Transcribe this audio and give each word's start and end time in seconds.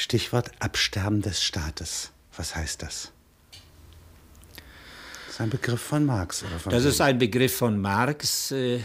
Stichwort 0.00 0.50
Absterben 0.60 1.20
des 1.20 1.42
Staates. 1.42 2.10
Was 2.34 2.56
heißt 2.56 2.80
das? 2.80 3.12
Das 5.26 5.34
ist 5.34 5.40
ein 5.42 5.50
Begriff 5.50 5.82
von 5.82 6.06
Marx. 6.06 6.42
Oder 6.42 6.58
von 6.58 6.72
das 6.72 6.86
ist 6.86 7.02
ein 7.02 7.18
Begriff 7.18 7.54
von 7.54 7.78
Marx 7.78 8.50
äh, 8.50 8.80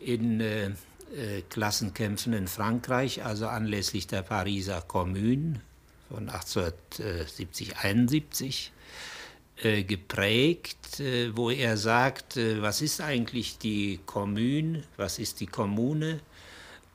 in 0.00 0.40
äh, 0.40 0.66
äh, 0.66 1.42
Klassenkämpfen 1.48 2.32
in 2.32 2.48
Frankreich, 2.48 3.24
also 3.24 3.46
anlässlich 3.46 4.08
der 4.08 4.22
Pariser 4.22 4.82
Kommune 4.82 5.60
von 6.08 6.28
1870, 6.28 7.76
71 7.76 8.72
äh, 9.62 9.84
geprägt, 9.84 10.98
äh, 10.98 11.36
wo 11.36 11.50
er 11.50 11.76
sagt, 11.76 12.36
was 12.36 12.82
ist 12.82 13.00
eigentlich 13.00 13.58
die 13.58 14.00
Kommune, 14.04 14.82
was 14.96 15.20
ist 15.20 15.38
die 15.38 15.46
Kommune? 15.46 16.18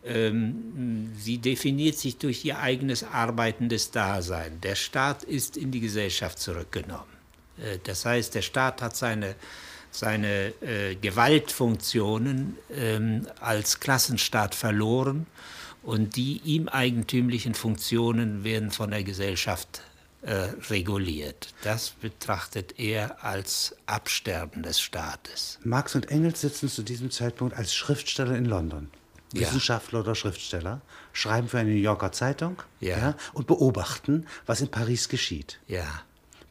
Ähm, 0.03 1.11
sie 1.17 1.37
definiert 1.37 1.97
sich 1.97 2.17
durch 2.17 2.43
ihr 2.45 2.59
eigenes 2.59 3.03
arbeitendes 3.03 3.91
Dasein. 3.91 4.59
Der 4.61 4.75
Staat 4.75 5.23
ist 5.23 5.57
in 5.57 5.71
die 5.71 5.79
Gesellschaft 5.79 6.39
zurückgenommen. 6.39 7.11
Das 7.83 8.05
heißt, 8.05 8.33
der 8.33 8.41
Staat 8.41 8.81
hat 8.81 8.95
seine, 8.95 9.35
seine 9.91 10.53
äh, 10.61 10.95
Gewaltfunktionen 10.95 12.57
ähm, 12.75 13.27
als 13.39 13.79
Klassenstaat 13.79 14.55
verloren 14.55 15.27
und 15.83 16.15
die 16.15 16.41
ihm 16.43 16.67
eigentümlichen 16.67 17.53
Funktionen 17.53 18.43
werden 18.43 18.71
von 18.71 18.91
der 18.91 19.03
Gesellschaft 19.03 19.81
äh, 20.21 20.49
reguliert. 20.69 21.53
Das 21.63 21.89
betrachtet 21.89 22.79
er 22.79 23.23
als 23.23 23.75
Absterben 23.87 24.63
des 24.63 24.79
Staates. 24.79 25.59
Marx 25.63 25.95
und 25.95 26.09
Engels 26.09 26.41
sitzen 26.41 26.69
zu 26.69 26.83
diesem 26.83 27.09
Zeitpunkt 27.09 27.55
als 27.55 27.73
Schriftsteller 27.73 28.35
in 28.35 28.45
London. 28.45 28.89
Ja. 29.33 29.41
Wissenschaftler 29.41 30.01
oder 30.01 30.15
Schriftsteller, 30.15 30.81
schreiben 31.13 31.47
für 31.47 31.59
eine 31.59 31.69
New 31.69 31.77
Yorker 31.77 32.11
Zeitung 32.11 32.61
ja. 32.79 32.97
ja. 32.97 33.15
und 33.33 33.47
beobachten, 33.47 34.25
was 34.45 34.61
in 34.61 34.69
Paris 34.69 35.07
geschieht. 35.09 35.59
Ja. 35.67 35.85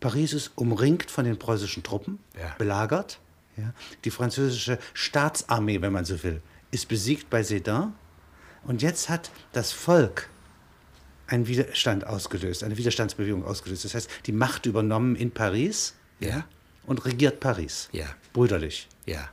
Paris 0.01 0.33
ist 0.33 0.53
umringt 0.55 1.11
von 1.11 1.27
den 1.27 1.39
preußischen 1.39 1.83
Truppen, 1.83 2.19
belagert. 2.57 3.21
Die 4.05 4.11
französische 4.11 4.79
Staatsarmee, 4.95 5.83
wenn 5.83 5.93
man 5.93 6.07
so 6.07 6.23
will, 6.23 6.41
ist 6.71 6.89
besiegt 6.89 7.29
bei 7.29 7.43
Sedan. 7.43 7.95
Und 8.65 8.83
jetzt 8.83 9.09
hat 9.09 9.31
das 9.53 9.73
Volk 9.73 10.29
einen 11.27 11.47
Widerstand 11.47 12.07
ausgelöst, 12.07 12.65
eine 12.65 12.77
Widerstandsbewegung 12.77 13.45
ausgelöst. 13.45 13.85
Das 13.85 13.95
heißt, 13.95 14.11
die 14.27 14.33
Macht 14.33 14.67
übernommen 14.67 15.17
in 15.17 15.31
Paris 15.31 15.95
ja. 16.19 16.45
und 16.87 17.05
regiert 17.05 17.41
Paris. 17.41 17.89
Ja. 17.93 18.07
Brüderlich. 18.33 18.89
Ja. 19.07 19.31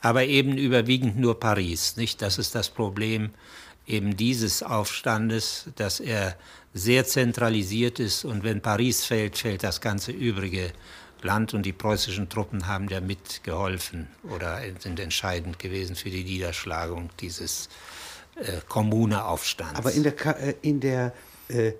Aber 0.00 0.24
eben 0.24 0.56
überwiegend 0.56 1.18
nur 1.18 1.40
Paris, 1.40 1.96
nicht? 1.96 2.22
Das 2.22 2.38
ist 2.38 2.54
das 2.54 2.70
Problem 2.70 3.30
eben 3.86 4.16
dieses 4.16 4.62
Aufstandes, 4.62 5.66
dass 5.76 5.98
er 5.98 6.36
sehr 6.74 7.04
zentralisiert 7.06 7.98
ist 7.98 8.24
und 8.24 8.44
wenn 8.44 8.60
Paris 8.60 9.04
fällt, 9.04 9.38
fällt 9.38 9.64
das 9.64 9.80
ganze 9.80 10.12
übrige 10.12 10.72
Land 11.22 11.54
und 11.54 11.64
die 11.64 11.72
preußischen 11.72 12.28
Truppen 12.28 12.66
haben 12.66 12.88
ja 12.88 13.00
mitgeholfen 13.00 14.06
oder 14.30 14.60
sind 14.78 15.00
entscheidend 15.00 15.58
gewesen 15.58 15.96
für 15.96 16.10
die 16.10 16.22
Niederschlagung 16.22 17.10
dieses 17.18 17.68
äh, 18.36 18.60
Kommuneaufstands. 18.68 19.78
Aber 19.78 19.90
in 19.92 20.04
der, 20.04 20.14
äh, 20.40 20.54
in 20.62 20.80
der 20.80 21.12
äh, 21.48 21.72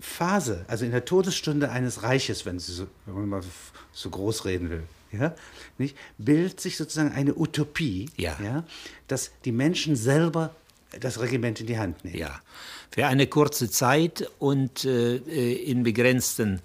Phase, 0.00 0.64
also 0.66 0.84
in 0.84 0.90
der 0.90 1.04
Todesstunde 1.04 1.70
eines 1.70 2.02
Reiches, 2.02 2.46
wenn, 2.46 2.58
so, 2.58 2.88
wenn 3.06 3.14
man 3.14 3.28
mal 3.28 3.42
so 3.92 4.10
groß 4.10 4.44
reden 4.46 4.70
will, 4.70 4.82
ja, 5.12 5.34
nicht, 5.78 5.96
bildet 6.18 6.60
sich 6.60 6.76
sozusagen 6.76 7.12
eine 7.12 7.34
Utopie, 7.34 8.10
ja. 8.16 8.36
Ja, 8.42 8.64
dass 9.08 9.32
die 9.44 9.52
Menschen 9.52 9.96
selber 9.96 10.54
das 10.98 11.20
Regiment 11.20 11.60
in 11.60 11.66
die 11.66 11.78
Hand 11.78 12.04
nehmen. 12.04 12.18
Ja, 12.18 12.40
für 12.90 13.06
eine 13.06 13.26
kurze 13.26 13.70
Zeit 13.70 14.28
und 14.38 14.84
äh, 14.84 15.16
äh 15.16 15.52
in 15.70 15.82
begrenzten 15.82 16.60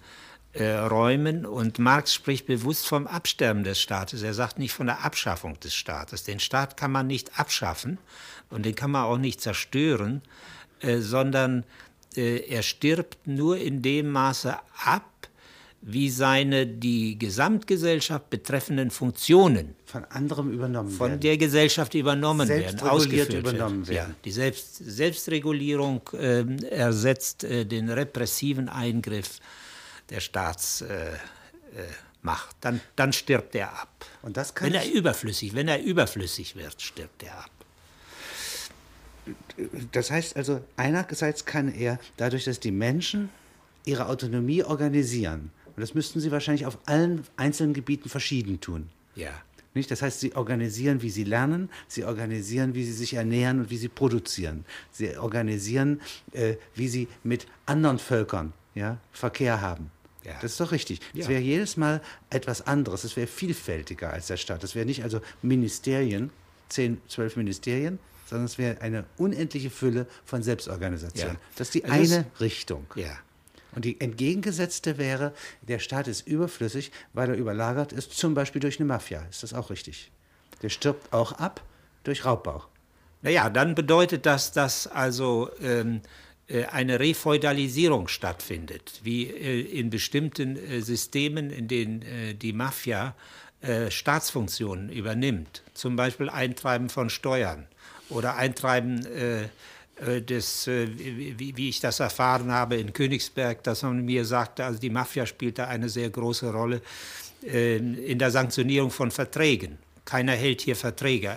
äh, 0.56 0.72
Räumen. 0.72 1.46
Und 1.46 1.80
Marx 1.80 2.14
spricht 2.14 2.48
bewusst 2.48 2.88
vom 2.88 3.08
Absterben 3.08 3.64
des 3.64 3.80
Staates. 3.80 4.22
Er 4.22 4.34
sagt 4.34 4.58
nicht 4.58 4.74
von 4.74 4.88
der 4.88 5.04
Abschaffung 5.04 5.60
des 5.60 5.76
Staates. 5.76 6.24
Den 6.24 6.40
Staat 6.40 6.78
kann 6.78 6.92
man 6.92 7.08
nicht 7.08 7.40
abschaffen, 7.40 7.98
und 8.50 8.66
den 8.66 8.76
kann 8.76 8.92
man 8.92 9.04
auch 9.04 9.18
nicht 9.18 9.42
zerstören, 9.42 10.22
äh, 10.80 11.00
sondern 11.00 11.66
äh, 12.16 12.48
er 12.48 12.64
stirbt 12.64 13.28
nur 13.28 13.58
in 13.58 13.82
dem 13.82 14.12
Maße 14.12 14.56
ab, 14.84 15.10
wie 15.88 16.10
seine 16.10 16.66
die 16.66 17.20
Gesamtgesellschaft 17.20 18.32
betreffenden 18.32 18.90
Funktionen 18.90 19.76
von 19.86 20.04
anderem 20.06 20.52
übernommen 20.52 20.90
von 20.90 21.10
werden. 21.10 21.20
der 21.20 21.38
Gesellschaft 21.38 21.94
übernommen 21.94 22.50
werden, 22.50 22.80
ausgeführt 22.80 23.34
übernommen 23.34 23.88
werden. 23.88 24.10
Ja, 24.10 24.16
die 24.26 24.32
Selbst, 24.32 24.78
Selbstregulierung 24.78 26.02
äh, 26.14 26.44
ersetzt 26.70 27.44
äh, 27.44 27.66
den 27.66 27.90
repressiven 27.90 28.68
Eingriff 28.68 29.38
der 30.10 30.22
Staatsmacht. 30.22 30.90
Äh, 31.76 32.56
dann, 32.62 32.82
dann 32.96 33.14
stirbt 33.14 33.54
er 33.54 33.72
ab. 33.72 34.06
Und 34.24 34.38
das 34.38 34.56
kann 34.56 34.74
wenn 34.74 34.82
er 34.82 34.92
überflüssig, 34.92 35.54
wenn 35.54 35.68
er 35.68 35.84
überflüssig 35.84 36.56
wird, 36.56 36.82
stirbt 36.82 37.22
er 37.22 37.38
ab 37.38 37.52
das 39.92 40.12
heißt 40.12 40.36
also, 40.36 40.62
einerseits 40.78 41.46
kann 41.46 41.74
er 41.74 42.00
dadurch, 42.18 42.44
dass 42.46 42.60
die 42.60 42.72
Menschen 42.72 43.30
ihre 43.86 44.08
Autonomie 44.08 44.64
organisieren, 44.64 45.52
und 45.76 45.82
das 45.82 45.94
müssten 45.94 46.20
sie 46.20 46.32
wahrscheinlich 46.32 46.66
auf 46.66 46.78
allen 46.86 47.24
einzelnen 47.38 47.74
Gebieten 47.74 48.10
verschieden 48.10 48.62
tun. 48.62 48.90
Ja. 49.16 49.32
Nicht? 49.74 49.92
Das 49.92 50.02
heißt, 50.02 50.22
sie 50.22 50.36
organisieren, 50.36 51.02
wie 51.02 51.10
sie 51.10 51.26
lernen, 51.26 51.70
sie 51.88 52.06
organisieren, 52.06 52.76
wie 52.76 52.86
sie 52.86 52.94
sich 52.94 53.16
ernähren 53.16 53.60
und 53.60 53.70
wie 53.70 53.78
sie 53.78 53.90
produzieren. 53.90 54.66
Sie 54.92 55.18
organisieren, 55.18 56.02
äh, 56.32 56.56
wie 56.76 56.88
sie 56.88 57.10
mit 57.24 57.46
anderen 57.66 58.00
Völkern 58.00 58.54
ja, 58.74 58.98
Verkehr 59.12 59.60
haben. 59.60 59.92
Ja. 60.24 60.34
Das 60.42 60.54
ist 60.54 60.60
doch 60.60 60.72
richtig. 60.72 61.02
Es 61.14 61.26
ja. 61.26 61.30
wäre 61.30 61.42
jedes 61.42 61.78
Mal 61.78 62.02
etwas 62.30 62.66
anderes. 62.66 63.04
Es 63.04 63.16
wäre 63.16 63.28
vielfältiger 63.28 64.12
als 64.12 64.28
der 64.28 64.38
Staat. 64.38 64.64
Es 64.64 64.76
wäre 64.76 64.86
nicht 64.86 65.04
also 65.04 65.22
Ministerien, 65.42 66.32
zehn, 66.70 67.00
zwölf 67.08 67.36
Ministerien, 67.36 68.00
sondern 68.26 68.46
es 68.46 68.58
wäre 68.58 68.82
eine 68.82 69.06
unendliche 69.18 69.70
Fülle 69.70 70.08
von 70.26 70.42
Selbstorganisation. 70.42 71.34
Ja. 71.34 71.40
Das 71.58 71.68
ist 71.68 71.76
die 71.76 71.86
also 71.86 72.16
eine 72.16 72.26
ist, 72.26 72.42
Richtung. 72.42 72.88
Ja. 72.96 73.18
Und 73.76 73.86
die 73.86 74.00
entgegengesetzte 74.00 74.98
wäre, 74.98 75.34
der 75.62 75.80
Staat 75.80 76.08
ist 76.08 76.28
überflüssig, 76.28 76.92
weil 77.14 77.30
er 77.30 77.36
überlagert 77.36 77.92
ist, 77.92 78.14
zum 78.14 78.34
Beispiel 78.34 78.62
durch 78.62 78.80
eine 78.80 78.88
Mafia. 78.88 79.22
Ist 79.30 79.44
das 79.44 79.54
auch 79.54 79.70
richtig? 79.70 80.12
Der 80.62 80.70
stirbt 80.70 81.14
auch 81.14 81.34
ab 81.34 81.62
durch 82.04 82.26
Raubbau. 82.26 82.64
Naja, 83.22 83.50
dann 83.50 83.76
bedeutet 83.76 84.26
das, 84.26 84.52
dass 84.52 84.88
also 84.88 85.50
ähm, 85.62 86.02
äh, 86.48 86.66
eine 86.66 87.00
Refeudalisierung 87.00 88.08
stattfindet, 88.08 89.02
wie 89.04 89.26
äh, 89.26 89.62
in 89.62 89.90
bestimmten 89.90 90.56
äh, 90.56 90.82
Systemen, 90.82 91.50
in 91.50 91.68
denen 91.68 92.02
äh, 92.04 92.36
die 92.36 92.54
Mafia 92.54 93.16
äh, 93.62 93.90
Staatsfunktionen 93.90 94.90
übernimmt, 94.90 95.64
zum 95.74 95.96
Beispiel 95.96 96.30
Eintreiben 96.30 96.90
von 96.90 97.10
Steuern 97.10 97.68
oder 98.10 98.36
Eintreiben 98.36 99.06
äh, 99.08 99.50
äh, 99.98 100.22
des, 100.22 100.68
äh, 100.68 100.88
wie, 101.38 101.70
ich 101.70 101.80
das 101.80 102.00
erfahren 102.00 102.52
habe 102.52 102.76
in 102.76 102.92
Königsberg, 102.92 103.64
dass 103.64 103.84
man 103.84 104.04
mir 104.04 104.26
sagte, 104.26 104.66
also 104.66 104.80
die 104.80 104.90
Mafia 104.90 105.26
spielt 105.26 105.58
da 105.58 105.68
eine 105.68 105.88
sehr 105.88 106.10
große 106.10 106.52
Rolle 106.52 106.82
äh, 107.44 107.78
in 107.78 108.20
der 108.20 108.32
Sanktionierung 108.32 108.92
von 108.92 109.10
Verträgen. 109.12 109.78
Keiner 110.04 110.34
hält 110.34 110.62
hier 110.62 110.76
Verträge 110.76 111.36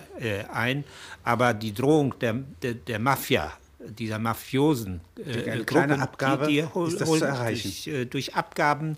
ein, 0.52 0.84
aber 1.24 1.54
die 1.54 1.72
Drohung 1.72 2.18
der, 2.18 2.34
der, 2.34 2.74
der 2.74 2.98
Mafia, 2.98 3.50
dieser 3.91 4.19
Mafiosen, 4.19 5.00
äh, 5.16 5.50
eine 5.50 5.65
kleine 5.65 6.00
Abgabe 6.00 6.47
die, 6.47 6.62
die 6.62 6.88
ist 6.88 7.00
das 7.00 7.09
zu 7.09 7.25
erreichen. 7.25 7.72
Durch, 7.84 7.87
äh, 7.87 8.04
durch 8.04 8.34
Abgaben 8.34 8.97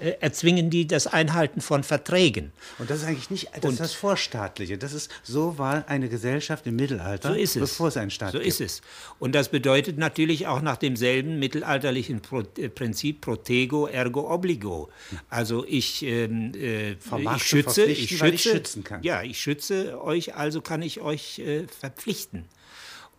äh, 0.00 0.16
erzwingen 0.20 0.70
die 0.70 0.86
das 0.86 1.06
Einhalten 1.06 1.60
von 1.60 1.84
Verträgen. 1.84 2.52
Und 2.78 2.88
das 2.88 3.00
ist 3.00 3.04
eigentlich 3.04 3.30
nicht 3.30 3.50
das, 3.60 3.72
ist 3.72 3.80
das 3.80 3.92
Vorstaatliche. 3.92 4.78
Das 4.78 4.94
ist 4.94 5.10
so 5.22 5.58
war 5.58 5.88
eine 5.88 6.08
Gesellschaft 6.08 6.66
im 6.66 6.76
Mittelalter, 6.76 7.28
so 7.28 7.34
ist 7.34 7.56
es. 7.56 7.60
bevor 7.60 7.88
es 7.88 7.98
einen 7.98 8.10
Staat 8.10 8.32
so 8.32 8.38
gibt. 8.38 8.50
So 8.50 8.64
ist 8.64 8.78
es. 8.78 8.82
Und 9.18 9.34
das 9.34 9.50
bedeutet 9.50 9.98
natürlich 9.98 10.46
auch 10.46 10.62
nach 10.62 10.78
demselben 10.78 11.38
mittelalterlichen 11.38 12.20
Pro 12.22 12.42
äh, 12.56 12.70
Prinzip 12.70 13.20
Protego 13.20 13.86
ergo 13.86 14.32
obligo. 14.32 14.88
Also 15.28 15.66
ich, 15.68 16.02
ähm, 16.02 16.52
äh, 16.54 16.92
ich 16.92 17.42
schütze, 17.42 17.84
ich 17.84 18.08
schütze, 18.08 18.28
ich 18.28 18.42
schützen 18.42 18.84
kann. 18.84 19.02
Ja, 19.02 19.22
ich 19.22 19.38
schütze 19.38 20.02
euch, 20.02 20.34
also 20.34 20.62
kann 20.62 20.80
ich 20.80 21.00
euch 21.02 21.40
äh, 21.40 21.66
verpflichten. 21.68 22.46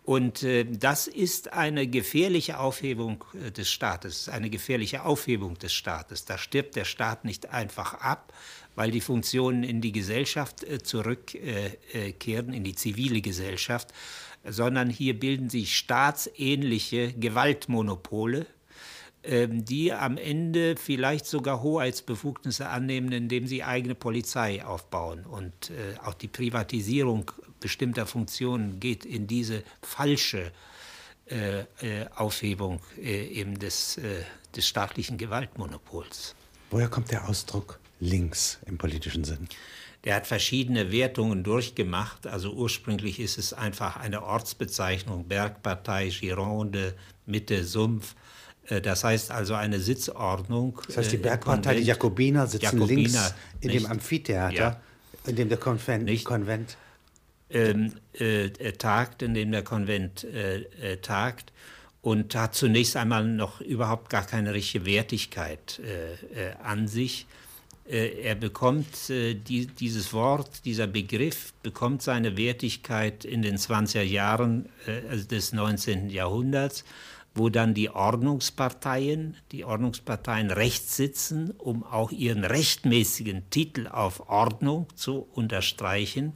Und 0.04 0.42
äh, 0.42 0.64
das 0.64 1.06
ist 1.06 1.52
eine 1.52 1.86
gefährliche 1.86 2.58
Aufhebung 2.58 3.24
äh, 3.34 3.52
des 3.52 3.70
Staates, 3.70 4.28
eine 4.28 4.50
gefährliche 4.50 5.04
Aufhebung 5.04 5.58
des 5.58 5.72
Staates. 5.72 6.24
Da 6.24 6.38
stirbt 6.38 6.74
der 6.74 6.84
Staat 6.84 7.24
nicht 7.24 7.50
einfach 7.50 7.94
ab, 7.94 8.32
weil 8.74 8.90
die 8.90 9.00
Funktionen 9.00 9.62
in 9.62 9.80
die 9.80 9.92
Gesellschaft 9.92 10.64
äh, 10.64 10.82
zurückkehren, 10.82 12.52
in 12.52 12.64
die 12.64 12.74
zivile 12.74 13.20
Gesellschaft, 13.20 13.92
sondern 14.44 14.90
hier 14.90 15.18
bilden 15.18 15.48
sich 15.48 15.76
staatsähnliche 15.76 17.12
Gewaltmonopole, 17.12 18.46
ähm, 19.22 19.64
die 19.64 19.92
am 19.92 20.16
Ende 20.16 20.74
vielleicht 20.76 21.26
sogar 21.26 21.62
Hoheitsbefugnisse 21.62 22.68
annehmen, 22.68 23.12
indem 23.12 23.46
sie 23.46 23.62
eigene 23.62 23.94
Polizei 23.94 24.64
aufbauen. 24.64 25.24
Und 25.26 25.70
äh, 25.70 25.96
auch 26.04 26.14
die 26.14 26.26
Privatisierung 26.26 27.30
bestimmter 27.62 28.04
Funktionen 28.06 28.78
geht 28.78 29.06
in 29.06 29.26
diese 29.26 29.62
falsche 29.80 30.52
Aufhebung 32.16 32.80
eben 33.00 33.58
des, 33.58 33.98
des 34.54 34.68
staatlichen 34.68 35.16
Gewaltmonopols. 35.16 36.34
Woher 36.70 36.88
kommt 36.88 37.10
der 37.10 37.26
Ausdruck 37.26 37.78
links 38.00 38.58
im 38.66 38.76
politischen 38.76 39.24
Sinn? 39.24 39.48
Der 40.04 40.16
hat 40.16 40.26
verschiedene 40.26 40.90
Wertungen 40.90 41.44
durchgemacht. 41.44 42.26
Also 42.26 42.52
ursprünglich 42.52 43.20
ist 43.20 43.38
es 43.38 43.52
einfach 43.52 43.96
eine 43.96 44.24
Ortsbezeichnung, 44.24 45.28
Bergpartei, 45.28 46.08
Gironde, 46.08 46.94
Mitte, 47.24 47.64
Sumpf. 47.64 48.16
Äh, 48.66 48.80
das 48.80 49.04
heißt 49.04 49.30
also 49.30 49.54
eine 49.54 49.78
Sitzordnung. 49.78 50.80
Das 50.86 50.96
heißt, 50.96 51.12
die 51.12 51.16
äh, 51.16 51.20
Bergpartei, 51.20 51.76
die 51.76 51.82
Jakobiner 51.82 52.46
sitzen 52.48 52.64
Jakobiner, 52.64 52.96
links 52.96 53.34
in 53.60 53.70
nicht, 53.70 53.84
dem 53.84 53.90
Amphitheater, 53.90 54.54
ja, 54.54 54.80
in 55.26 55.36
dem 55.36 55.48
der 55.48 55.58
Konvent, 55.58 56.04
nicht, 56.04 56.24
Konvent 56.24 56.76
ähm, 57.52 57.92
äh, 58.14 58.50
tagt, 58.72 59.22
in 59.22 59.34
dem 59.34 59.52
der 59.52 59.62
Konvent 59.62 60.24
äh, 60.24 60.62
äh, 60.80 60.96
tagt 60.98 61.52
und 62.00 62.34
hat 62.34 62.54
zunächst 62.54 62.96
einmal 62.96 63.24
noch 63.24 63.60
überhaupt 63.60 64.10
gar 64.10 64.24
keine 64.26 64.54
richtige 64.54 64.86
Wertigkeit 64.86 65.80
äh, 65.80 66.52
an 66.62 66.88
sich. 66.88 67.26
Äh, 67.88 68.22
er 68.22 68.34
bekommt 68.34 69.10
äh, 69.10 69.34
die, 69.34 69.66
dieses 69.66 70.12
Wort, 70.12 70.64
dieser 70.64 70.86
Begriff 70.86 71.52
bekommt 71.62 72.02
seine 72.02 72.36
Wertigkeit 72.36 73.24
in 73.24 73.42
den 73.42 73.56
20er 73.56 74.02
Jahren 74.02 74.68
äh, 74.86 75.16
des 75.18 75.52
19. 75.52 76.10
Jahrhunderts, 76.10 76.84
wo 77.34 77.48
dann 77.48 77.72
die 77.74 77.90
Ordnungsparteien, 77.90 79.36
die 79.52 79.64
Ordnungsparteien 79.64 80.50
rechts 80.50 80.96
sitzen, 80.96 81.50
um 81.52 81.82
auch 81.82 82.12
ihren 82.12 82.44
rechtmäßigen 82.44 83.48
Titel 83.50 83.86
auf 83.86 84.28
Ordnung 84.28 84.86
zu 84.96 85.26
unterstreichen 85.32 86.34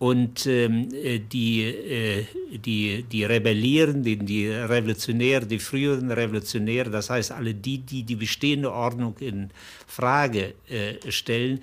und 0.00 0.46
ähm, 0.46 0.88
äh, 0.94 1.18
die, 1.18 1.62
äh, 1.62 2.24
die, 2.56 3.02
die 3.02 3.24
Rebellierenden, 3.24 4.24
die 4.24 4.48
Revolutionäre, 4.48 5.44
die 5.46 5.58
früheren 5.58 6.10
Revolutionäre, 6.10 6.88
das 6.88 7.10
heißt 7.10 7.32
alle 7.32 7.52
die, 7.52 7.78
die 7.78 8.02
die 8.02 8.16
bestehende 8.16 8.72
Ordnung 8.72 9.14
in 9.20 9.50
Frage 9.86 10.54
äh, 10.70 11.12
stellen, 11.12 11.62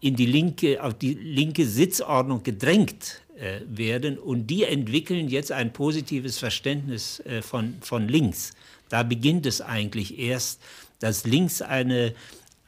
in 0.00 0.14
die 0.16 0.26
linke, 0.26 0.82
auf 0.82 0.92
die 0.98 1.14
linke 1.14 1.64
Sitzordnung 1.64 2.42
gedrängt 2.42 3.22
äh, 3.38 3.60
werden 3.66 4.18
und 4.18 4.48
die 4.48 4.64
entwickeln 4.64 5.28
jetzt 5.28 5.50
ein 5.50 5.72
positives 5.72 6.38
Verständnis 6.38 7.20
äh, 7.20 7.40
von, 7.40 7.76
von 7.80 8.06
links. 8.06 8.52
Da 8.90 9.02
beginnt 9.02 9.46
es 9.46 9.62
eigentlich 9.62 10.18
erst, 10.18 10.60
dass 11.00 11.24
links 11.24 11.62
eine 11.62 12.12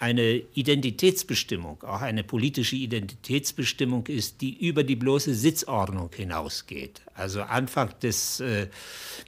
eine 0.04 0.42
Identitätsbestimmung, 0.52 1.82
auch 1.82 2.02
eine 2.02 2.24
politische 2.24 2.76
Identitätsbestimmung 2.76 4.06
ist, 4.08 4.42
die 4.42 4.68
über 4.68 4.84
die 4.84 4.96
bloße 4.96 5.34
Sitzordnung 5.34 6.10
hinausgeht. 6.14 7.00
Also 7.14 7.40
Anfang 7.40 7.98
des, 8.02 8.40
äh, 8.40 8.68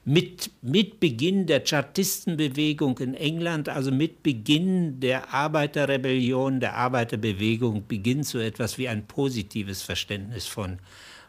mit, 0.04 0.50
mit 0.60 1.00
Beginn 1.00 1.46
der 1.46 1.64
Chartistenbewegung 1.64 2.98
in 2.98 3.14
England, 3.14 3.70
also 3.70 3.90
mit 3.90 4.22
Beginn 4.22 5.00
der 5.00 5.32
Arbeiterrebellion, 5.32 6.60
der 6.60 6.74
Arbeiterbewegung, 6.74 7.86
beginnt 7.88 8.26
so 8.26 8.38
etwas 8.38 8.76
wie 8.76 8.88
ein 8.88 9.06
positives 9.06 9.80
Verständnis 9.80 10.46
von, 10.46 10.78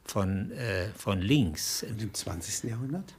von, 0.04 0.52
äh, 0.52 0.90
von 0.98 1.22
links. 1.22 1.86
Und 1.90 2.02
im 2.02 2.14
20. 2.14 2.70
Jahrhundert? 2.70 3.14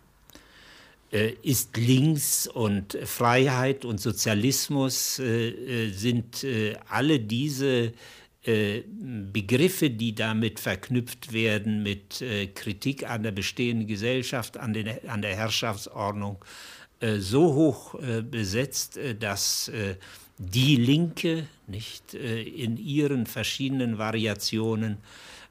Äh, 1.10 1.36
ist 1.40 1.74
links 1.78 2.46
und 2.46 2.98
Freiheit 3.04 3.86
und 3.86 3.98
Sozialismus 3.98 5.18
äh, 5.18 5.48
äh, 5.48 5.90
sind 5.90 6.46
alle 6.88 7.20
diese 7.20 7.92
Begriffe, 8.40 9.90
die 9.90 10.14
damit 10.14 10.58
verknüpft 10.58 11.34
werden 11.34 11.82
mit 11.82 12.24
Kritik 12.54 13.06
an 13.10 13.22
der 13.22 13.32
bestehenden 13.32 13.86
Gesellschaft, 13.86 14.56
an, 14.56 14.72
den, 14.72 14.88
an 15.06 15.20
der 15.20 15.36
Herrschaftsordnung, 15.36 16.42
so 17.18 17.52
hoch 17.52 17.96
besetzt, 18.30 18.98
dass 19.20 19.70
die 20.38 20.76
Linke 20.76 21.46
nicht 21.66 22.14
in 22.14 22.78
ihren 22.78 23.26
verschiedenen 23.26 23.98
Variationen 23.98 24.96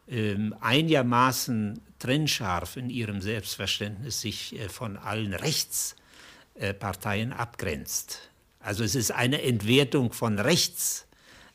ähm, 0.08 0.56
einigermaßen 0.60 1.82
trennscharf 2.00 2.78
in 2.78 2.90
ihrem 2.90 3.22
Selbstverständnis 3.22 4.22
sich 4.22 4.58
äh, 4.58 4.70
von 4.70 4.98
allen 4.98 5.34
Rechtsparteien 5.34 7.34
abgrenzt. 7.34 8.30
Also 8.60 8.84
es 8.84 8.96
ist 8.96 9.12
eine 9.12 9.42
Entwertung 9.42 10.14
von 10.14 10.40
rechts, 10.40 11.08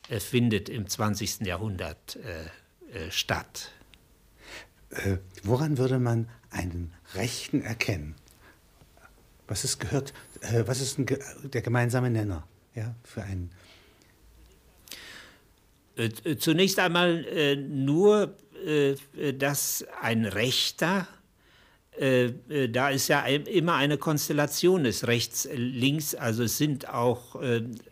äh, 0.09 0.19
findet 0.19 0.69
im 0.69 0.87
20. 0.87 1.41
Jahrhundert 1.41 2.17
äh, 2.17 3.09
statt. 3.09 3.71
Äh, 4.91 5.17
woran 5.43 5.77
würde 5.77 5.99
man 5.99 6.29
einen 6.51 6.93
Rechten 7.15 7.61
erkennen? 7.61 8.15
Was 9.47 9.63
ist, 9.63 9.79
gehört, 9.79 10.13
äh, 10.41 10.63
was 10.65 10.79
ist 10.79 10.97
der 10.99 11.61
gemeinsame 11.61 12.09
Nenner 12.09 12.47
ja, 12.75 12.95
für 13.03 13.23
einen 13.23 13.51
äh, 15.95 16.37
zunächst 16.37 16.79
einmal 16.79 17.25
äh, 17.25 17.55
nur, 17.55 18.23
äh, 18.23 18.27
dass 19.37 19.85
ein 20.01 20.25
Rechter, 20.25 21.07
da 21.99 22.89
ist 22.89 23.07
ja 23.07 23.21
immer 23.25 23.75
eine 23.75 23.97
Konstellation 23.97 24.83
des 24.83 25.07
Rechts, 25.07 25.47
Links, 25.53 26.15
also 26.15 26.43
es 26.43 26.57
sind 26.57 26.89
auch, 26.89 27.39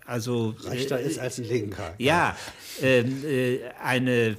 also... 0.05 0.55
Rechter 0.63 0.99
ist 0.99 1.19
als 1.19 1.37
ein 1.37 1.45
Linker. 1.45 1.93
Ja, 1.97 2.35
ähm, 2.81 3.23
eine, 3.83 4.37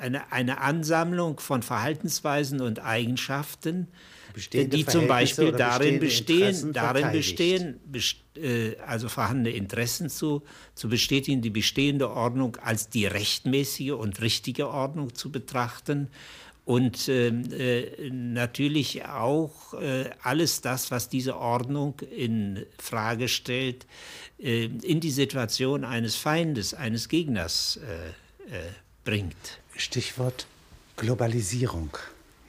eine, 0.00 0.32
eine 0.32 0.60
Ansammlung 0.60 1.40
von 1.40 1.62
Verhaltensweisen 1.62 2.60
und 2.60 2.82
Eigenschaften, 2.82 3.88
bestehende 4.32 4.76
die 4.76 4.86
zum 4.86 5.06
Beispiel 5.06 5.52
darin 5.52 6.00
bestehen, 6.00 6.72
darin 6.72 7.12
bestehen, 7.12 7.80
best, 7.84 8.16
äh, 8.36 8.76
also 8.86 9.08
vorhandene 9.08 9.54
Interessen 9.54 10.08
zu, 10.08 10.42
zu 10.74 10.88
bestätigen, 10.88 11.42
die 11.42 11.50
bestehende 11.50 12.10
Ordnung 12.10 12.56
als 12.56 12.88
die 12.88 13.06
rechtmäßige 13.06 13.92
und 13.92 14.20
richtige 14.20 14.68
Ordnung 14.68 15.14
zu 15.14 15.30
betrachten. 15.30 16.08
Und 16.64 17.08
ähm, 17.08 17.50
äh, 17.52 18.10
natürlich 18.10 19.04
auch 19.04 19.74
äh, 19.74 20.10
alles 20.22 20.60
das, 20.60 20.90
was 20.90 21.08
diese 21.08 21.36
Ordnung 21.36 21.98
in 22.16 22.64
Frage 22.78 23.28
stellt, 23.28 23.86
äh, 24.38 24.66
in 24.66 25.00
die 25.00 25.10
Situation 25.10 25.84
eines 25.84 26.14
Feindes, 26.14 26.74
eines 26.74 27.08
Gegners 27.08 27.80
äh, 27.82 28.54
äh, 28.54 28.60
bringt. 29.10 29.58
Stichwort 29.74 30.46
Globalisierung. 30.96 31.90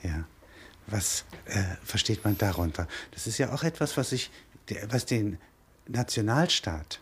Ja. 0.04 0.26
Was 0.86 1.26
äh, 1.46 1.64
versteht 1.84 2.24
man 2.24 2.38
darunter? 2.38 2.88
Das 3.10 3.26
ist 3.26 3.40
ja 3.40 3.52
auch 3.52 3.64
etwas, 3.64 3.98
was, 3.98 4.12
ich, 4.12 4.30
was 4.88 5.08
den 5.08 5.40
Nationalstaat 5.88 7.02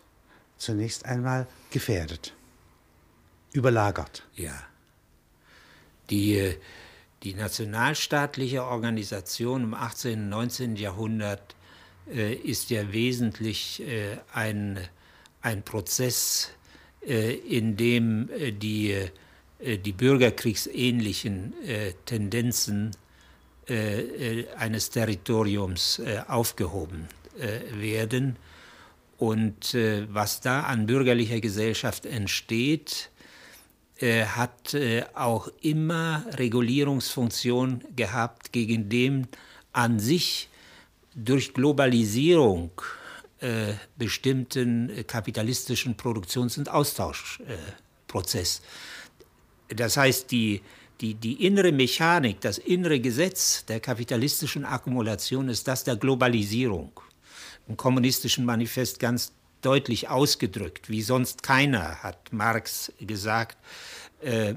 zunächst 0.56 1.04
einmal 1.04 1.46
gefährdet, 1.70 2.32
überlagert. 3.52 4.26
Ja. 4.34 4.54
Die, 6.08 6.54
die 7.22 7.34
nationalstaatliche 7.34 8.64
Organisation 8.64 9.64
im 9.64 9.74
18. 9.74 10.20
und 10.20 10.28
19. 10.30 10.76
Jahrhundert 10.76 11.54
äh, 12.10 12.32
ist 12.32 12.70
ja 12.70 12.94
wesentlich 12.94 13.86
äh, 13.86 14.16
ein, 14.32 14.80
ein 15.42 15.62
Prozess, 15.62 16.48
äh, 17.06 17.34
in 17.34 17.76
dem 17.76 18.30
äh, 18.30 18.52
die, 18.52 19.10
die 19.62 19.92
bürgerkriegsähnlichen 19.92 21.54
Tendenzen 22.06 22.92
äh, 23.70 24.00
äh, 24.40 24.48
eines 24.56 24.90
Territoriums 24.90 26.00
äh, 26.00 26.22
aufgehoben 26.26 27.08
werden. 27.72 28.36
Und 29.16 29.74
was 30.10 30.40
da 30.40 30.62
an 30.64 30.84
bürgerlicher 30.86 31.40
Gesellschaft 31.40 32.04
entsteht, 32.04 33.08
hat 34.02 34.76
auch 35.14 35.48
immer 35.62 36.26
Regulierungsfunktion 36.34 37.82
gehabt 37.96 38.52
gegen 38.52 38.90
dem 38.90 39.26
an 39.72 40.00
sich 40.00 40.50
durch 41.14 41.54
Globalisierung 41.54 42.72
bestimmten 43.96 45.06
kapitalistischen 45.06 45.96
Produktions- 45.96 46.58
und 46.58 46.68
Austauschprozess. 46.68 48.60
Das 49.74 49.96
heißt, 49.96 50.30
die, 50.30 50.60
die, 51.00 51.14
die 51.14 51.46
innere 51.46 51.72
Mechanik, 51.72 52.40
das 52.40 52.58
innere 52.58 53.00
Gesetz 53.00 53.64
der 53.66 53.80
kapitalistischen 53.80 54.64
Akkumulation 54.64 55.48
ist 55.48 55.66
das 55.68 55.84
der 55.84 55.96
Globalisierung. 55.96 56.92
Im 57.68 57.76
kommunistischen 57.76 58.44
Manifest 58.44 58.98
ganz 58.98 59.32
deutlich 59.62 60.08
ausgedrückt, 60.08 60.88
wie 60.88 61.02
sonst 61.02 61.42
keiner, 61.42 62.02
hat 62.02 62.32
Marx 62.32 62.92
gesagt. 63.00 63.58
Äh, 64.22 64.54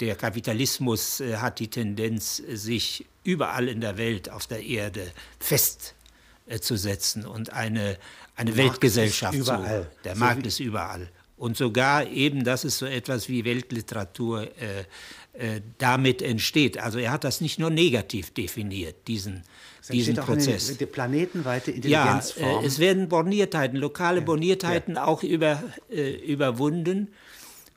der 0.00 0.14
Kapitalismus 0.14 1.20
äh, 1.20 1.36
hat 1.38 1.58
die 1.58 1.68
Tendenz, 1.68 2.36
sich 2.36 3.06
überall 3.24 3.68
in 3.68 3.80
der 3.80 3.98
Welt 3.98 4.30
auf 4.30 4.46
der 4.46 4.62
Erde 4.62 5.10
festzusetzen 5.38 7.26
und 7.26 7.52
eine, 7.52 7.98
eine 8.36 8.56
Weltgesellschaft 8.56 9.44
zu. 9.44 9.86
Der 10.04 10.16
Markt 10.16 10.46
ist 10.46 10.60
überall. 10.60 11.08
Und 11.42 11.56
sogar 11.56 12.08
eben, 12.08 12.44
dass 12.44 12.62
es 12.62 12.78
so 12.78 12.86
etwas 12.86 13.28
wie 13.28 13.44
Weltliteratur 13.44 14.42
äh, 14.42 14.84
äh, 15.32 15.60
damit 15.78 16.22
entsteht. 16.22 16.78
Also 16.78 17.00
er 17.00 17.10
hat 17.10 17.24
das 17.24 17.40
nicht 17.40 17.58
nur 17.58 17.68
negativ 17.68 18.32
definiert, 18.32 19.08
diesen, 19.08 19.42
diesen 19.90 20.14
Prozess. 20.14 20.68
Eine, 20.68 20.78
die 20.78 20.86
planetenweite 20.86 21.72
Intelligenzform. 21.72 22.48
Ja, 22.48 22.60
äh, 22.60 22.64
es 22.64 22.78
werden 22.78 23.08
Borniertheiten, 23.08 23.76
lokale 23.76 24.20
ja, 24.20 24.24
Borniertheiten 24.24 24.94
ja. 24.94 25.04
auch 25.04 25.24
über, 25.24 25.60
äh, 25.90 26.12
überwunden. 26.12 27.08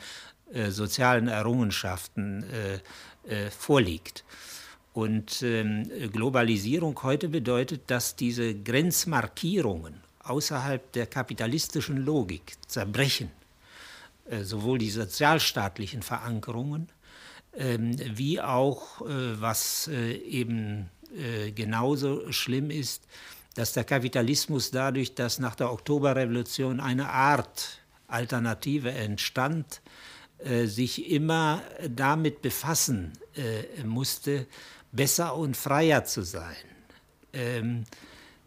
äh, 0.54 0.70
sozialen 0.70 1.28
Errungenschaften 1.28 2.44
äh, 2.44 3.46
äh, 3.48 3.50
vorliegt. 3.50 4.24
Und 4.94 5.42
ähm, 5.42 5.90
Globalisierung 6.12 7.02
heute 7.02 7.28
bedeutet, 7.30 7.82
dass 7.88 8.16
diese 8.16 8.54
Grenzmarkierungen 8.54 10.02
außerhalb 10.24 10.92
der 10.92 11.08
kapitalistischen 11.08 11.98
Logik 12.06 12.54
zerbrechen, 12.68 13.32
sowohl 14.44 14.78
die 14.78 14.92
sozialstaatlichen 14.92 16.04
Verankerungen 16.04 16.90
ähm, 17.58 17.98
wie 18.16 18.40
auch, 18.40 19.02
was 19.02 19.88
eben 19.90 20.90
genauso 21.56 22.32
schlimm 22.32 22.70
ist, 22.70 23.04
dass 23.56 23.74
der 23.74 23.84
Kapitalismus 23.84 24.72
dadurch, 24.72 25.16
dass 25.16 25.40
nach 25.40 25.56
der 25.56 25.74
Oktoberrevolution 25.74 26.80
eine 26.80 27.10
Art 27.10 27.80
Alternative 28.08 28.92
entstand, 28.92 29.82
äh, 29.84 30.13
sich 30.66 31.10
immer 31.10 31.62
damit 31.90 32.42
befassen 32.42 33.14
äh, 33.36 33.84
musste, 33.84 34.46
besser 34.92 35.36
und 35.36 35.58
freier 35.58 36.06
zu 36.06 36.22
sein. 36.22 36.56
Ähm, 37.34 37.86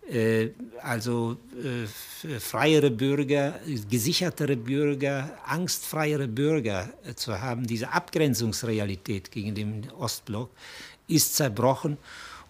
äh, 0.08 0.50
also 0.82 1.36
äh, 1.56 2.38
freiere 2.38 2.90
Bürger, 2.90 3.58
gesichertere 3.90 4.56
Bürger, 4.56 5.36
angstfreiere 5.44 6.28
Bürger 6.28 6.90
äh, 7.04 7.14
zu 7.14 7.40
haben. 7.40 7.66
Diese 7.66 7.92
Abgrenzungsrealität 7.92 9.32
gegen 9.32 9.54
den 9.54 9.90
Ostblock 9.98 10.50
ist 11.08 11.34
zerbrochen. 11.34 11.98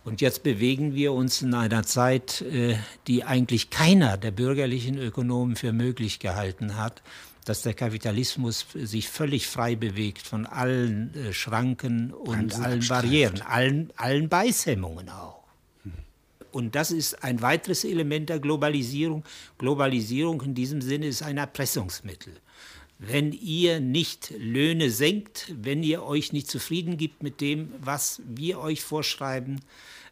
Und 0.04 0.20
jetzt 0.20 0.42
bewegen 0.42 0.94
wir 0.94 1.12
uns 1.12 1.42
in 1.42 1.54
einer 1.54 1.84
Zeit, 1.84 2.42
äh, 2.42 2.76
die 3.06 3.24
eigentlich 3.24 3.70
keiner 3.70 4.18
der 4.18 4.30
bürgerlichen 4.30 4.98
Ökonomen 4.98 5.56
für 5.56 5.72
möglich 5.72 6.18
gehalten 6.18 6.76
hat, 6.76 7.02
dass 7.46 7.62
der 7.62 7.74
Kapitalismus 7.74 8.66
sich 8.74 9.08
völlig 9.08 9.46
frei 9.46 9.76
bewegt 9.76 10.26
von 10.26 10.46
allen 10.46 11.14
äh, 11.14 11.32
Schranken 11.32 12.12
und 12.12 12.48
Bremsen 12.48 12.64
allen 12.64 12.86
Barrieren, 12.86 13.40
allen, 13.42 13.92
allen 13.96 14.28
Beißhemmungen 14.28 15.08
auch. 15.08 15.36
Und 16.50 16.74
das 16.74 16.90
ist 16.90 17.22
ein 17.22 17.42
weiteres 17.42 17.84
Element 17.84 18.30
der 18.30 18.40
Globalisierung. 18.40 19.24
Globalisierung 19.58 20.40
in 20.40 20.54
diesem 20.54 20.80
Sinne 20.80 21.06
ist 21.06 21.22
ein 21.22 21.36
Erpressungsmittel. 21.36 22.32
Wenn 22.98 23.32
ihr 23.32 23.78
nicht 23.78 24.32
Löhne 24.38 24.90
senkt, 24.90 25.52
wenn 25.54 25.82
ihr 25.82 26.02
euch 26.02 26.32
nicht 26.32 26.50
zufrieden 26.50 26.96
gibt 26.96 27.22
mit 27.22 27.42
dem, 27.42 27.72
was 27.78 28.22
wir 28.26 28.58
euch 28.58 28.82
vorschreiben, 28.82 29.60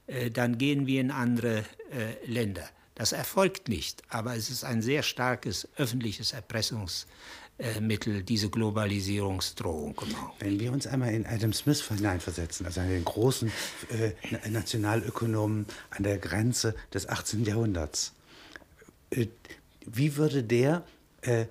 äh, 0.07 0.31
dann 0.31 0.59
gehen 0.59 0.87
wir 0.87 1.01
in 1.01 1.11
andere 1.11 1.65
äh, 1.91 2.27
Länder. 2.27 2.69
Das 2.95 3.13
erfolgt 3.13 3.69
nicht, 3.69 4.03
aber 4.09 4.37
es 4.37 4.51
ist 4.51 4.65
ein 4.65 4.81
sehr 4.81 5.03
starkes 5.03 5.69
öffentliches 5.77 6.33
Erpressungsmittel, 6.33 8.23
diese 8.23 8.51
Globalisierungsdrohung. 8.51 10.01
Wenn 10.39 10.61
wir 10.61 10.71
uns 10.73 10.87
einmal 10.87 11.13
in 11.13 11.27
Adam 11.27 11.53
Smith 11.53 11.83
hineinversetzen, 11.89 12.67
also 12.67 12.81
einen 12.81 13.05
großen 13.05 13.51
äh, 13.91 14.13
Nationalökonomen 14.49 15.67
an 15.91 16.05
der 16.05 16.19
Grenze 16.19 16.77
des 16.93 17.09
18. 17.09 17.45
Jahrhunderts, 17.45 18.13
äh, 19.11 19.27
wie 19.87 20.17
würde 20.17 20.45
der 20.45 20.85
äh, 21.23 21.47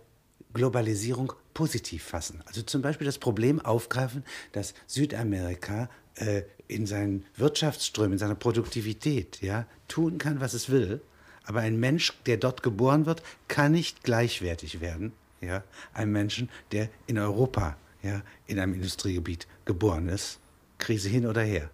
Globalisierung 0.53 1.33
positiv 1.53 2.03
fassen? 2.03 2.41
Also 2.45 2.61
zum 2.61 2.81
Beispiel 2.81 3.05
das 3.05 3.17
Problem 3.17 3.59
aufgreifen, 3.59 4.23
dass 4.53 4.73
Südamerika 4.87 5.89
äh, 6.15 6.43
in 6.69 6.85
seinen 6.85 7.25
Wirtschaftsströmen, 7.35 8.13
in 8.13 8.19
seiner 8.19 8.35
Produktivität 8.35 9.41
ja, 9.41 9.67
tun 9.89 10.19
kann, 10.19 10.39
was 10.39 10.53
es 10.53 10.69
will 10.69 11.01
aber 11.45 11.61
ein 11.61 11.79
Mensch, 11.79 12.13
der 12.25 12.37
dort 12.37 12.63
geboren 12.63 13.05
wird, 13.05 13.21
kann 13.47 13.73
nicht 13.73 14.03
gleichwertig 14.03 14.81
werden, 14.81 15.13
ja, 15.41 15.63
einem 15.93 16.11
Menschen, 16.11 16.49
der 16.71 16.89
in 17.07 17.17
Europa, 17.17 17.75
ja, 18.01 18.21
in 18.47 18.59
einem 18.59 18.73
Industriegebiet 18.73 19.47
geboren 19.65 20.09
ist. 20.09 20.39
Krise 20.77 21.09
hin 21.09 21.25
oder 21.25 21.41
her. 21.41 21.69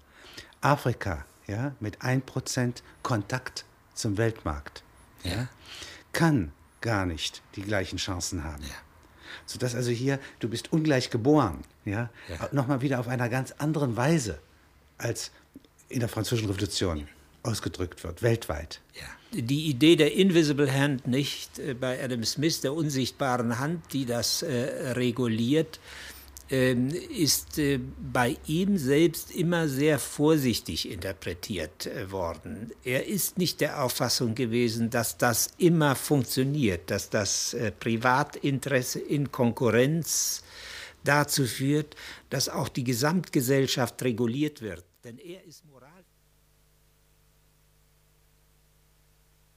Afrika, 0.62 1.26
ja, 1.48 1.74
mit 1.80 2.02
1% 2.02 2.82
Kontakt 3.04 3.66
zum 3.94 4.18
Weltmarkt, 4.18 4.84
ja, 5.24 5.48
kann 6.14 6.52
gar 6.82 7.06
nicht 7.06 7.42
die 7.56 7.62
gleichen 7.62 7.98
Chancen 7.98 8.44
haben. 8.44 8.64
Ja. 8.64 8.70
Sodass 9.46 9.76
also 9.76 9.92
hier, 9.92 10.20
du 10.40 10.50
bist 10.50 10.74
ungleich 10.74 11.10
geboren, 11.10 11.64
ja, 11.86 12.10
ja. 12.28 12.50
nochmal 12.52 12.82
wieder 12.82 13.00
auf 13.00 13.08
einer 13.08 13.30
ganz 13.30 13.52
anderen 13.54 13.96
Weise 13.96 14.40
als 14.98 15.32
in 15.88 16.00
der 16.00 16.10
Französischen 16.10 16.50
Revolution 16.50 17.08
ausgedrückt 17.44 18.04
wird, 18.04 18.22
weltweit. 18.22 18.82
Ja 18.94 19.19
die 19.32 19.70
Idee 19.70 19.96
der 19.96 20.14
Invisible 20.14 20.72
Hand 20.74 21.08
nicht 21.08 21.60
äh, 21.60 21.74
bei 21.74 22.04
Adam 22.04 22.24
Smith, 22.24 22.62
der 22.62 22.74
unsichtbaren 22.74 23.60
Hand, 23.60 23.94
die 23.94 24.06
das 24.06 24.42
äh, 24.42 24.92
reguliert, 24.94 25.80
äh, 26.50 26.74
ist 26.74 27.60
äh, 27.60 27.80
bei 28.12 28.38
ihm 28.48 28.78
selbst 28.78 29.32
immer 29.32 29.68
sehr 29.68 30.00
vorsichtig 30.00 30.90
interpretiert 30.90 31.86
äh, 31.86 32.12
worden. 32.12 32.72
Er 32.84 33.06
ist 33.08 33.38
nicht 33.38 33.62
der 33.62 33.84
Auffassung 33.84 34.34
gewesen, 34.34 34.90
dass 34.90 35.18
das 35.18 35.50
immer 35.58 35.96
funktioniert, 35.96 36.90
dass 36.90 37.10
das 37.10 37.54
äh, 37.54 37.72
Privatinteresse 37.72 39.00
in 39.00 39.32
Konkurrenz 39.32 40.44
dazu 41.04 41.46
führt, 41.46 41.96
dass 42.30 42.50
auch 42.50 42.68
die 42.68 42.84
Gesamtgesellschaft 42.84 44.02
reguliert 44.04 44.62
wird. 44.62 44.84
Denn 45.04 45.18
er 45.18 45.44
ist 45.46 45.64
moral 45.66 45.79